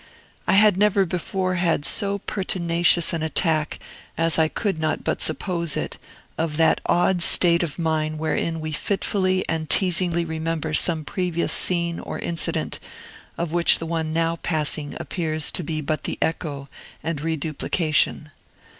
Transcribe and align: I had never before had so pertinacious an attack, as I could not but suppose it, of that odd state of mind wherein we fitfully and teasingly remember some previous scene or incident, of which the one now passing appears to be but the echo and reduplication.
I 0.47 0.53
had 0.53 0.77
never 0.77 1.05
before 1.05 1.57
had 1.57 1.85
so 1.85 2.17
pertinacious 2.17 3.13
an 3.13 3.21
attack, 3.21 3.77
as 4.17 4.39
I 4.39 4.47
could 4.47 4.79
not 4.79 5.03
but 5.03 5.21
suppose 5.21 5.77
it, 5.77 5.99
of 6.39 6.57
that 6.57 6.81
odd 6.87 7.21
state 7.21 7.61
of 7.61 7.77
mind 7.77 8.17
wherein 8.17 8.59
we 8.59 8.71
fitfully 8.71 9.47
and 9.47 9.69
teasingly 9.69 10.25
remember 10.25 10.73
some 10.73 11.05
previous 11.05 11.53
scene 11.53 11.99
or 11.99 12.17
incident, 12.17 12.79
of 13.37 13.51
which 13.51 13.77
the 13.77 13.85
one 13.85 14.11
now 14.11 14.37
passing 14.37 14.97
appears 14.99 15.51
to 15.51 15.63
be 15.63 15.81
but 15.81 16.05
the 16.05 16.17
echo 16.19 16.67
and 17.03 17.21
reduplication. 17.21 18.31